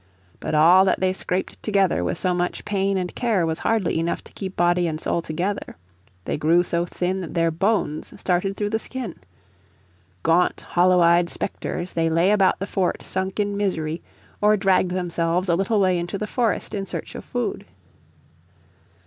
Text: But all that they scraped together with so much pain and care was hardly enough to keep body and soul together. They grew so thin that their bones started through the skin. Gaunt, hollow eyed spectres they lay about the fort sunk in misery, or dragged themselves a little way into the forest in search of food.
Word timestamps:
But 0.39 0.55
all 0.55 0.83
that 0.85 0.99
they 0.99 1.13
scraped 1.13 1.61
together 1.61 2.03
with 2.03 2.17
so 2.17 2.33
much 2.33 2.65
pain 2.65 2.97
and 2.97 3.13
care 3.13 3.45
was 3.45 3.59
hardly 3.59 3.99
enough 3.99 4.23
to 4.23 4.33
keep 4.33 4.55
body 4.55 4.87
and 4.87 4.99
soul 4.99 5.21
together. 5.21 5.77
They 6.25 6.37
grew 6.37 6.63
so 6.63 6.87
thin 6.87 7.21
that 7.21 7.35
their 7.35 7.51
bones 7.51 8.11
started 8.19 8.57
through 8.57 8.71
the 8.71 8.79
skin. 8.79 9.17
Gaunt, 10.23 10.61
hollow 10.69 11.01
eyed 11.01 11.29
spectres 11.29 11.93
they 11.93 12.09
lay 12.09 12.31
about 12.31 12.57
the 12.59 12.65
fort 12.65 13.03
sunk 13.03 13.39
in 13.39 13.55
misery, 13.55 14.01
or 14.41 14.57
dragged 14.57 14.89
themselves 14.89 15.49
a 15.49 15.55
little 15.55 15.79
way 15.79 15.99
into 15.99 16.17
the 16.17 16.25
forest 16.25 16.73
in 16.73 16.87
search 16.87 17.13
of 17.13 17.23
food. 17.23 17.67